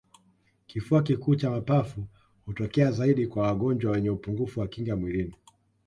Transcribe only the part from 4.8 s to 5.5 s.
mwilini